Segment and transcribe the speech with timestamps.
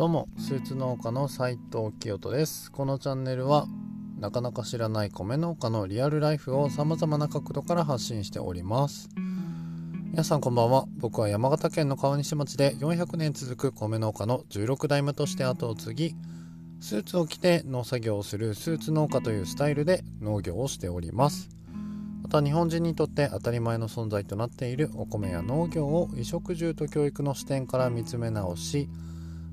[0.00, 2.72] どうもスーツ農家の斉藤清人です。
[2.72, 3.66] このチャンネルは
[4.18, 9.10] なかなか知らない米農家のリアルライフを様々な角度から発信しております。
[10.10, 10.86] 皆さんこんばんは。
[10.96, 16.14] 僕は山形県の川西町で400年続く米農家の16代目として後を継ぎ
[16.80, 21.50] スーツを着て農作業をするスーツ農家というスタイルで農業をしております。
[22.22, 28.88] また日本人にとって当たり前の存在となっているお米や農業を衣食住と教育の視点から見つめ直し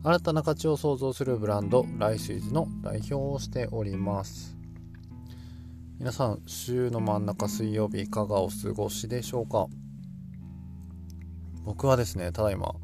[0.04, 4.56] 新たな価値を創造するブランドライスイズの代表をしております。
[6.00, 9.68] 皆さん週の真ん中水曜日いかがお過ごしでしょうか？
[11.66, 12.76] 僕はですねただいま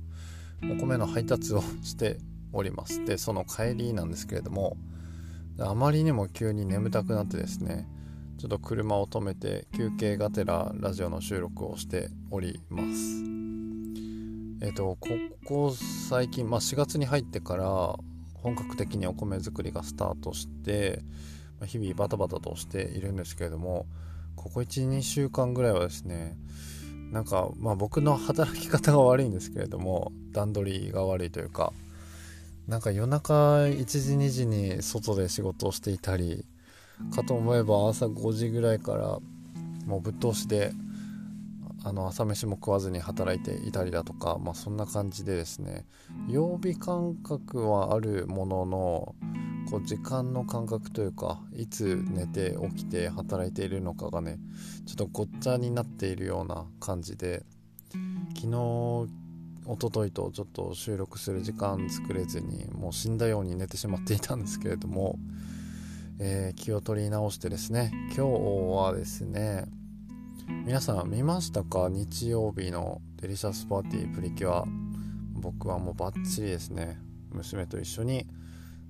[0.63, 2.17] お米の配達をして
[2.51, 3.05] おります。
[3.05, 4.75] でその帰りなんですけれども
[5.59, 7.87] あまりにも急に眠たくなってですね
[8.39, 13.32] ちょっと車を止めて休憩がてらラジオの収録をしております。
[14.63, 15.09] えっ、とこ
[15.45, 15.75] こ
[16.09, 17.65] 最近、まあ、4月に入ってから
[18.33, 21.01] 本格的にお米作りがスタートして
[21.65, 23.85] 日々バタバタとしているんですけれども
[24.37, 26.37] ここ12週間ぐらいはですね
[27.11, 31.73] なんかまあ僕の働き方が悪いんですけれども段取りが悪いというか
[32.65, 36.45] なんか夜中1時2時に外で仕事をしていたり
[37.13, 39.19] かと思えば朝5時ぐらいから
[39.85, 40.71] もうぶっ通しで
[41.85, 45.85] あの朝飯も食わずに働いていたりだとか、まあ、そんな感じでですね
[46.29, 49.15] 曜日感覚はあるものの
[49.69, 54.39] こう時間の感覚というかいつ寝て起きて働いているのかがね
[54.85, 57.43] ちょっとごっちゃになっているような感じで
[58.35, 59.23] 昨日
[59.65, 65.17] 一昨日とちょっと収録する時間作れずにもう死んだように寝てしまっていたんですけれども、
[66.19, 68.21] えー、気を取り直してですね今日
[68.75, 69.65] はですね
[70.65, 71.89] 皆さん見ましたか？
[71.89, 74.65] 日曜日のデリシャスパーティープリキュア。
[75.33, 76.99] 僕はもうバッチリですね。
[77.31, 78.27] 娘と一緒に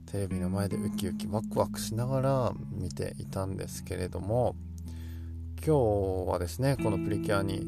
[0.06, 4.56] テレビの前でウキウキワクワクしながら見ていたんですけれども
[5.66, 7.66] 今日はですねこのプリキュアに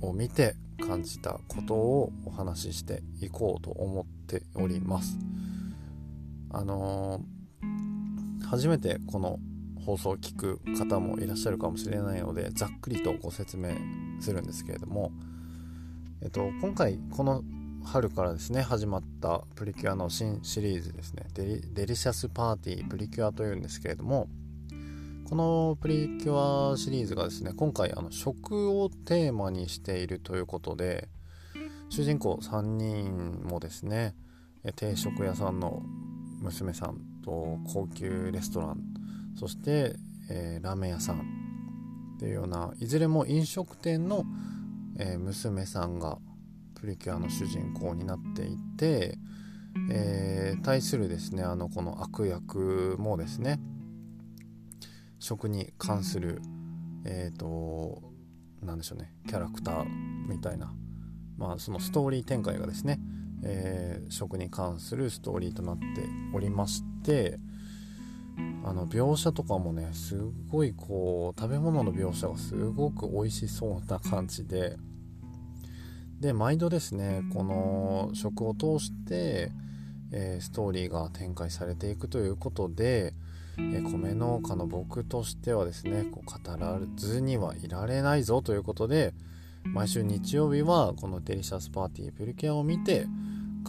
[0.00, 0.56] を見て
[0.86, 5.18] 感じたことをお話ししていこうと思っております。
[6.50, 9.38] あのー、初めてこの
[9.86, 13.70] 放送を聞く方もいらっしゃるかもしれないのでざっくりとご説明
[14.20, 15.12] するんですけれども、
[16.22, 17.44] えっと、今回この
[17.84, 24.26] 春からですね始まったプリキュアの新シリーズですねデリシャスパーティープリキュアというんですけれども
[25.28, 31.08] このプリキュアシリーズがですね今回あの食をテーマにしているということで
[31.88, 34.16] 主人公3人もですね
[34.74, 35.80] 定食屋さんの
[36.40, 38.95] 娘さんと高級レストラン
[39.36, 39.96] そして、
[40.30, 41.20] えー、ラーメン屋さん
[42.16, 44.24] っていうようないずれも飲食店の、
[44.98, 46.18] えー、娘さんが
[46.80, 49.18] プリキュアの主人公になっていて、
[49.90, 53.60] えー、対するですねあのこの悪役もですね
[55.18, 56.40] 食に関する
[57.04, 58.02] えっ、ー、と
[58.62, 59.84] 何でしょうねキャラクター
[60.28, 60.72] みたいな
[61.36, 62.98] まあそのストーリー展開がですね、
[63.44, 65.84] えー、食に関するストーリーとなって
[66.34, 67.38] おりまして
[68.64, 70.18] あの描写とかもねす
[70.50, 74.76] ごいこう食べ物の描写がすごく美味しそうな感じで。
[76.20, 79.52] で毎度ですねこの食を通して、
[80.12, 83.12] えー、ストーリーが展開されていくということで、
[83.58, 89.12] えー、米農家の僕としてはですねこう語らずにはいられないぞということで
[89.64, 93.06] 毎週日曜日はこのデリシャスパーティープリキュアを見て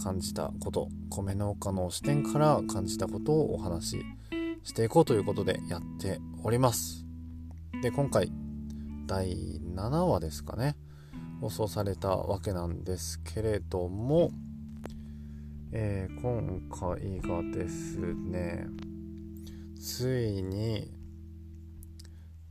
[0.01, 4.05] 感じたこと米農家の視点から感じたことをお話し
[4.67, 7.05] していこうということでやっております。
[7.81, 8.29] で、今回、
[9.05, 10.75] 第7話ですかね、
[11.39, 14.31] 放送されたわけなんですけれども、
[15.71, 18.67] えー、今回がですね、
[19.81, 20.91] ついに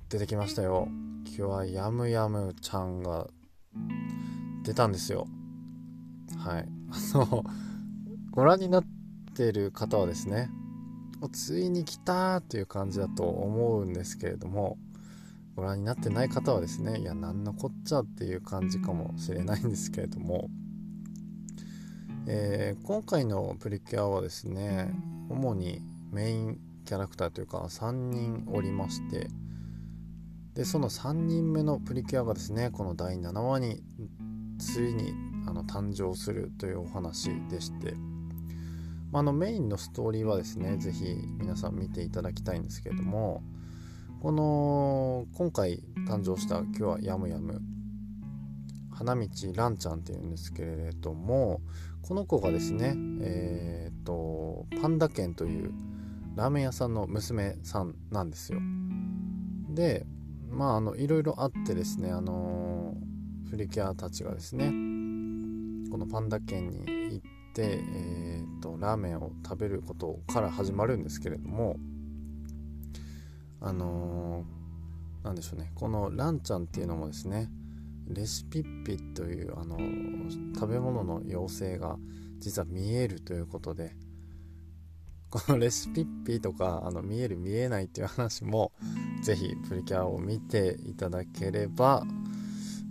[0.09, 0.89] 出てきましたよ。
[1.27, 3.29] 今日はヤムヤムちゃんが
[4.63, 5.27] 出たんですよ。
[6.39, 6.69] はい。
[7.15, 7.45] あの、
[8.31, 8.85] ご覧になっ
[9.35, 10.49] てる方はですね、
[11.29, 14.79] ついに来たという感じだと思うんですけれども
[15.55, 20.49] ご覧になってない方はですねいや何のこっちゃっていう感じかもしれないんですけれども、
[22.27, 24.93] えー、今回のプリキュアはですね
[25.31, 25.81] 主に
[26.13, 29.29] メインキャラクターというか3人おりまして
[30.55, 33.83] でその3人目のプリキュアがですねこの第7話に
[34.59, 35.13] ついに
[35.47, 37.95] あの誕生するというお話でして
[39.19, 43.43] あのメインのストーリーはですね是非皆さん見ていただきたいんですけれども
[44.21, 47.63] この今回誕生した今日はヤムヤム
[48.93, 51.63] 花道蘭ちゃんっていうんですけれども
[52.03, 55.73] この子がですねえっ、とパンダ犬という
[56.35, 58.61] ラーメン屋さんの娘さんなんですよ。
[59.71, 60.05] で
[60.51, 62.95] まああのいろいろあってですねあの
[63.49, 64.67] プリキュアたちがですね
[65.91, 71.77] このパンダ県に行って、えーと、ラーメンを食べることから始まるんですけれども
[73.61, 75.73] あのー、なんでしょうね。
[75.75, 77.49] このランちゃんっていうのもですね
[78.09, 79.79] レシピッピというあの
[80.55, 81.97] 食べ物の妖精が
[82.39, 83.97] 実は見えるということで
[85.31, 88.73] このレシピッピとかあの見える見えないっていう話も
[89.23, 92.05] 是非プリキュアを見ていただければ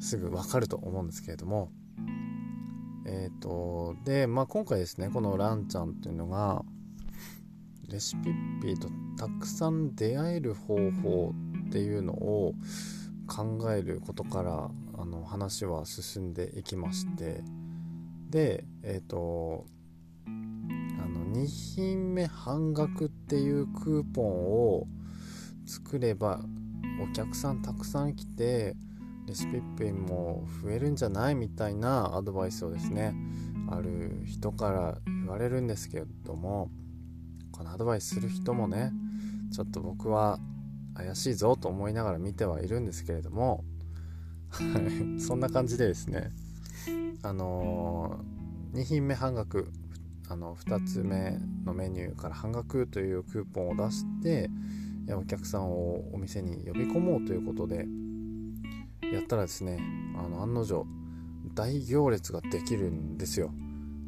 [0.02, 1.72] すぐわかると思うんですけれども
[3.06, 6.63] えっ、ー、とで、まあ、今回ですねこのランちゃんっていうのが
[7.88, 11.34] レシピッピーとたくさん出会える方法
[11.68, 12.54] っていうのを
[13.28, 17.44] 考えることからあの話は進んでいきまして
[18.30, 19.66] でえっ、ー、と
[20.28, 24.88] あの2品目半額っていうクーポンを
[25.66, 26.40] 作れば
[27.02, 28.75] お客さんたくさん来て
[29.27, 33.16] レシピッピンも増えるんじゃないみたいなアドバイスをですね
[33.69, 36.69] ある人から言われるんですけれども
[37.51, 38.92] このアドバイスする人もね
[39.51, 40.39] ちょっと僕は
[40.95, 43.63] 怪しいぞと思いながら見てはいるんですけれども
[45.19, 46.31] そんな感じでですね
[47.24, 49.71] あのー、2品目半額
[50.30, 54.50] あの2つ目のメニューから半額というクーポンを出して
[55.13, 57.86] お客さんをお店に呼び込もうということで
[59.16, 59.80] やったらですね
[60.18, 60.86] あの案の定
[61.54, 63.52] 大行列ができるんですよ。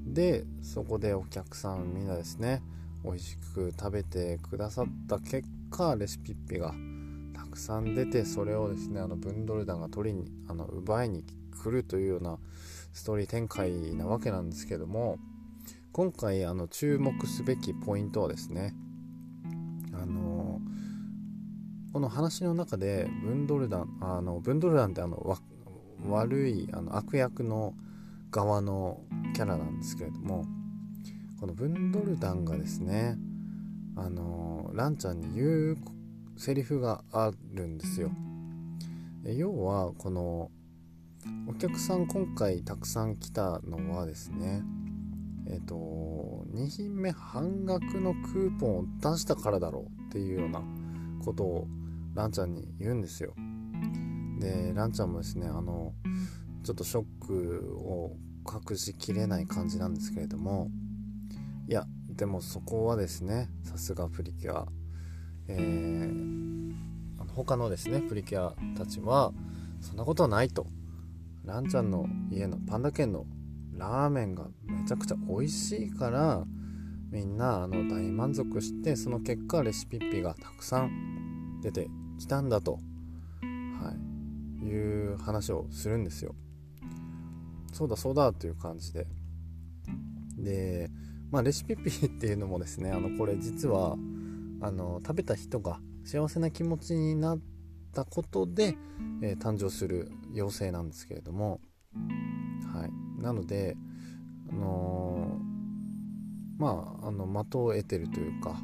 [0.06, 2.62] でそこでお客さんみんなですね
[3.04, 6.74] 美味しく食べてくださった結果レシピッピが
[7.34, 11.24] たくさん出てそれをですねあのブンドル団が取りにあの奪いに
[11.62, 12.38] 来るというような
[12.94, 15.20] ストーリー展開なわけなんですけども
[15.92, 18.74] 今回あの注目すべきポイントはですね
[19.94, 20.60] あの
[21.98, 25.36] この話の中でブンドルダンあのブンドルダンってあの
[26.08, 27.74] 悪いあの悪役の
[28.30, 29.02] 側の
[29.34, 30.46] キャラなんですけれども
[31.40, 33.18] このブンドルダンがですね
[33.96, 35.78] あのランちゃんに言う
[36.38, 38.12] セリフがあるんですよ。
[39.24, 40.52] 要はこの
[41.48, 44.62] お客さん今回たくさん来たのはですね
[45.48, 50.62] えっ、と2品目半額のクーポンを出したからだろうっていうような
[51.26, 51.68] ことを
[52.18, 53.36] ランちゃんに言うんですよ。
[54.40, 55.94] でランちゃんもですねあの
[56.64, 58.18] ちょっとショックを
[58.70, 60.72] 隠しきれない感じなんですけれども
[61.70, 64.68] いやでもそこはですねさすがプリキュア。
[65.50, 66.74] えー、
[67.36, 69.32] 他のですねプリキュアたちは
[69.80, 70.66] そんなことはないと。
[71.46, 73.26] ランちゃんの家のパンダ犬の
[73.74, 76.44] ラーメンがめちゃくちゃ美味しいから
[77.10, 81.88] みんなあの大満足してその結果レシピッピがたくさん出て
[82.18, 82.80] きたんだと、
[83.42, 83.94] は
[84.62, 86.36] い、いう話をするんですよ。
[87.74, 89.08] そうだそうだという感じで。
[90.38, 90.90] で、
[91.32, 93.98] まあ、レシピピーっていうのもですねあのこれ実は
[94.62, 97.40] あの食べた人が幸せな気持ちになっ
[97.94, 98.78] たことで、
[99.22, 101.60] えー、誕生する妖精なんですけれども、
[102.74, 103.76] はい、なので、
[104.50, 108.56] あのー、まああの的を得てるというか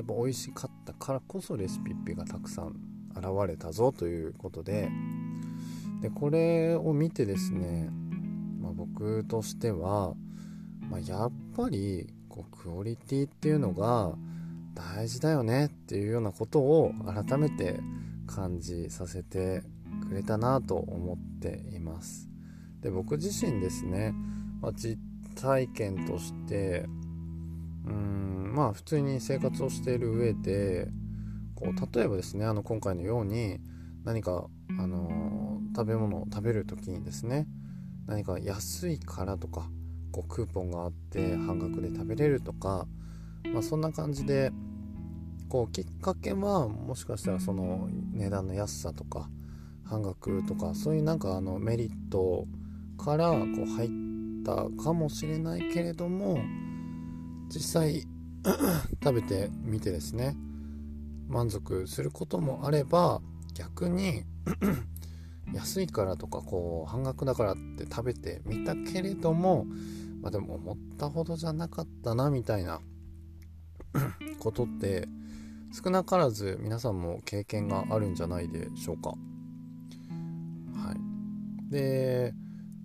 [0.00, 2.74] やっぱ美味しかったからこそレシピッピがたくさん
[3.14, 4.88] 現れたぞということで
[6.00, 7.90] でこれを見てですね、
[8.62, 10.14] まあ、僕としては、
[10.88, 14.14] まあ、やっぱりこうクオリティっていうのが
[14.74, 17.78] 大事だよねっていうようなことを改めて
[18.26, 19.62] 感じさせて
[20.08, 22.30] くれたなと思っています。
[22.80, 24.14] で僕自身ですね、
[24.62, 24.98] まあ、実
[25.34, 26.86] 体験として
[27.86, 30.88] うんまあ普通に生活をしている上で
[31.54, 33.58] こう例えばですねあの今回のように
[34.04, 34.46] 何か、
[34.78, 37.46] あのー、食べ物を食べる時にですね
[38.06, 39.68] 何か安いからとか
[40.10, 42.86] こうクーポンがあって半額で食べれるとか、
[43.52, 44.50] まあ、そんな感じで
[45.48, 49.28] こうきっかけはもしかしたらその値段の安さとか
[49.84, 52.46] 半額とかそういうなんかあのメリット
[52.96, 53.90] からこう入っ
[54.44, 56.38] たかもしれないけれども
[57.50, 58.06] 実際
[59.02, 60.36] 食べてみてですね
[61.28, 63.20] 満足することもあれば
[63.54, 64.24] 逆に
[65.52, 69.66] 安いからとかこう半額だからって食べてみたけれども
[70.22, 72.80] まあでも思ったほどじゃなかったなみたいな
[74.38, 75.08] ことって
[75.72, 79.10] 少なからず皆さんも経験があるんじゃないでしょうか。
[79.10, 79.16] は
[81.68, 82.32] い、で、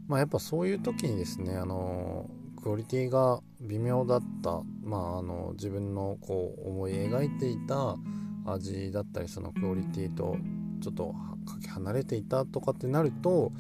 [0.08, 2.30] まあ、やっぱそういう時にですねあの
[2.62, 7.98] クオリティが微妙だった、まあ、あの自分のこう思い描いていた
[8.46, 10.38] 味だったりそのクオリティと
[10.82, 11.14] ちょっと
[11.46, 13.52] かけ離れていたとかってなると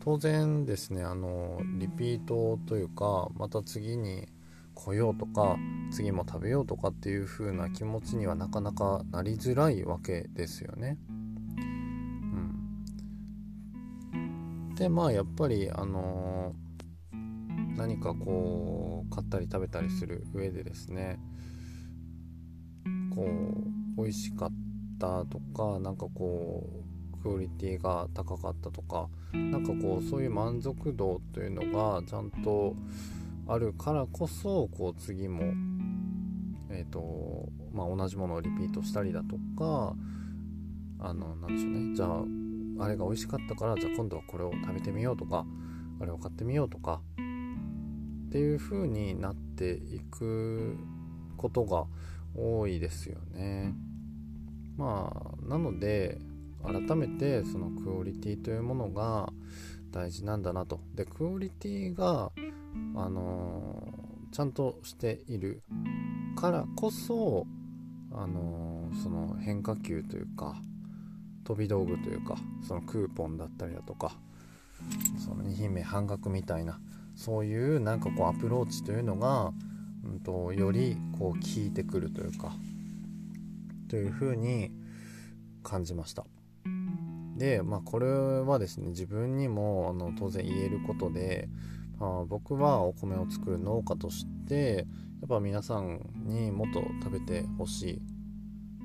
[0.00, 4.28] 当然ですねあのリピートというかまた次に
[4.74, 5.56] 来ようとか
[5.90, 10.96] 次も食べようとかっていう風な気持ちにはなかなかなりづらいわけですよね。
[14.12, 16.69] うん、でまあやっぱりあのー、
[17.80, 21.18] 何かこう買ったり食べたりする上でですね
[23.14, 23.24] こ
[23.96, 24.50] う美味しかっ
[24.98, 26.68] たとかなんかこ
[27.18, 32.76] うクオリティが高かったとかなんかこうそういう満足度というのがちゃんと
[33.48, 35.40] あるからこそこう次も、
[36.68, 39.94] えーとまあ、同じものをリピートしたりだとか
[40.98, 41.94] あのなんでしょうね。
[41.96, 45.46] じゃああれが美味しかったからじゃあ今度はこれを食べてみようとか
[45.98, 47.00] あれを買ってみようとか
[48.30, 50.76] っていう風になっていく
[51.36, 51.86] ことが
[52.36, 53.74] 多いですよね。
[54.76, 56.20] まあなので
[56.62, 59.32] 改めてそのクオリティというものが
[59.90, 60.78] 大事なんだなと。
[60.94, 62.30] でクオリティが
[62.94, 65.64] あのー、ちゃんとしている
[66.36, 67.48] からこそ、
[68.12, 70.54] あのー、その変化球というか
[71.42, 74.12] 飛び道具というかそのクーポンだったりだとか
[75.18, 76.78] その2品目半額みたいな
[77.20, 79.52] そういうなんかこうアプローチというのが、
[80.04, 82.54] うんと、よりこう効いてくるというか
[83.90, 84.70] というふうに
[85.62, 86.24] 感じました。
[87.36, 91.50] でまあこれはですね自分にもあの当然言えることで
[91.98, 94.86] あ僕はお米を作る農家として
[95.20, 98.02] やっぱ皆さんにもっと食べてほしい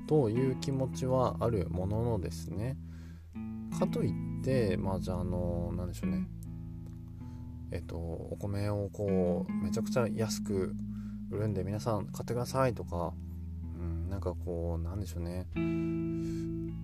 [0.06, 2.76] という気持ちはあるもののですね
[3.78, 6.26] かといってまあじゃああの何でしょうね
[7.70, 10.74] えっとお米をこうめちゃくちゃ安く
[11.30, 13.12] 売るんで皆さん買ってくださいとか、
[13.78, 15.46] うん、なんかこうなんでしょうね。
[15.56, 16.76] うん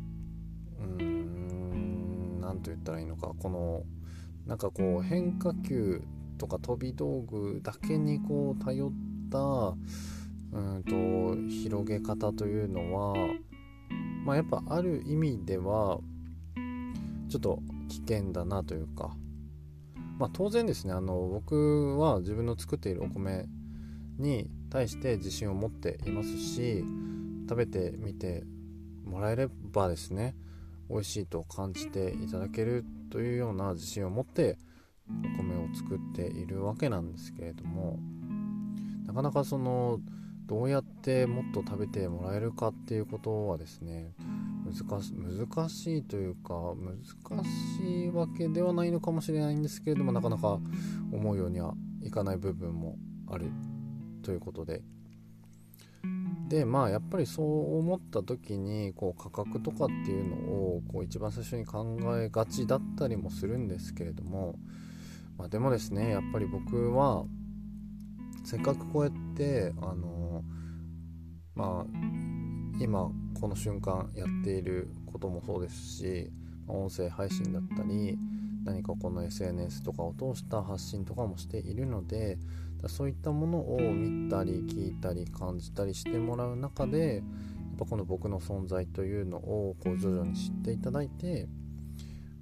[2.41, 3.33] 何と言ったらいいのか。
[3.39, 3.85] この
[4.47, 6.03] なんかこう変化球
[6.39, 8.93] とか飛び道具だけにこう頼っ
[9.31, 9.39] た
[10.53, 13.15] うんと広げ方というのは、
[14.25, 16.01] まあ、やっぱある意味では
[17.29, 19.17] ちょっと危険だなというか、
[20.23, 20.93] まあ、当然ですね。
[20.93, 23.47] あの僕は自分の作っているお米
[24.19, 26.85] に対して自信を持っていますし
[27.49, 28.45] 食べてみて
[29.05, 30.37] もらえればですね
[30.89, 34.59] 美味しいと感じていただけるというような自信を持って
[35.11, 37.99] お米を作っているわけなんですけれども
[39.05, 39.99] なかなかその
[40.47, 44.13] どうやってもっと食べてもらえるかっていうことはですね
[44.73, 50.59] 難し難しいというか難しいわけではないのかもしれないんですけれどもなかなか
[51.13, 52.97] 思うようにはいかない部分も
[53.29, 53.51] ある
[54.23, 54.83] ということで。
[56.49, 64.57] でまあやっぱりそう思った時にこう価格とかっていうのをこう一番最初に考えがちだったりもするんですけれども
[65.43, 67.25] まあ、でもですねやっぱり僕は
[68.45, 70.45] せっかくこうやってあの
[71.55, 71.87] まあ
[72.79, 73.11] 今
[73.43, 76.31] この瞬間やっていることもそうですし
[76.69, 78.17] 音声配信だったり
[78.65, 82.39] 何かこの SNS とかを通した発信とかもしているので
[82.87, 87.25] そういったものを見たり聞いたり感じたりしてもらう中でやっ
[87.81, 91.49] ぱこの僕の存在というのをこう徐々に知っていただいて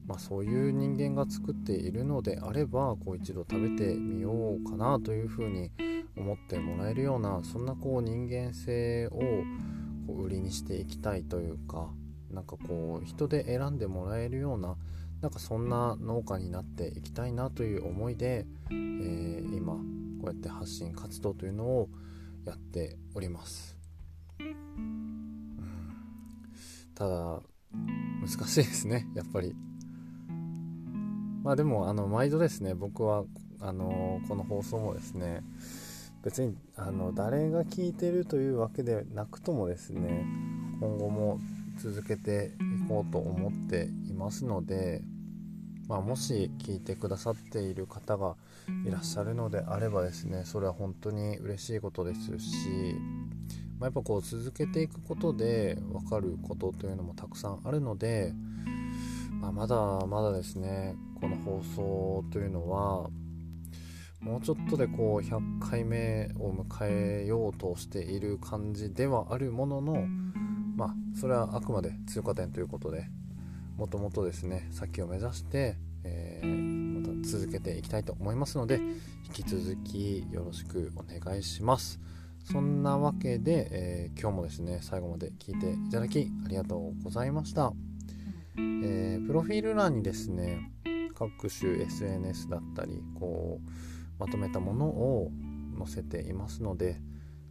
[0.07, 5.71] まあ、そういう人間が作っているのであればこう一度食べてみようかなというふうに
[6.17, 9.21] 思ってもらえるようなそんなこう人間性を
[10.11, 11.89] こう売りにしていきたいというか
[12.31, 14.77] なんかこう人で選んでもらえるような
[15.21, 19.81] なんかそんな農家になっていきたいなという思いで、えー、今こ
[20.25, 21.89] うやって発信活動というのを
[22.45, 23.77] やっております。
[24.41, 25.11] うん
[26.95, 27.41] ただ
[28.21, 29.55] 難しいですねやっぱり
[31.43, 33.25] まあでもあの毎度ですね僕は
[33.61, 35.43] あのこの放送もですね
[36.23, 40.25] 別にあの誰が聞いてるというわけでなくともですね
[40.81, 41.39] 今後も
[41.79, 42.53] 続けて
[42.85, 45.03] いこうと思っていますので、
[45.89, 48.37] まあ、もし聞いてくださっている方が
[48.87, 52.69] いらっしゃるのであればですねそれは本当に嬉しいことですし、
[53.79, 58.35] まあ、やっぱこう続けていくことで分かることというのもたくさんあるので、
[59.41, 63.09] まあ、まだまだですねこの放送というのは
[64.21, 70.05] もうちょっとでこう100回目を迎えようとしている感じではあるものの
[70.77, 73.07] まあそれはあくまで通過点ということで
[73.77, 78.77] もともとですね先を目指して、えー、続けていきたいと思いますので
[79.27, 81.99] 引き続きよろしくお願いします。
[82.45, 87.73] そんなわけで、えー、今日もですね最後まで聞いていただきありがとうございました、
[88.57, 90.73] えー、プロフィール欄にですね
[91.15, 93.71] 各種 SNS だったりこう
[94.21, 95.33] まとめたものを
[95.79, 97.01] 載せていますので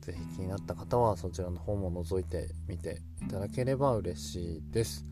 [0.02, 5.06] 是非気になった方はそちらの方も覗いてみていただければ嬉しいです。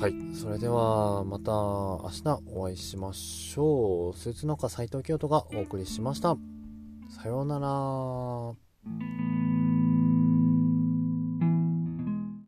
[0.00, 4.18] はいそれではまた明日お会いしましょう。
[4.18, 6.36] スーツ農家斉藤京都がお送りしました。
[7.08, 9.25] さようなら。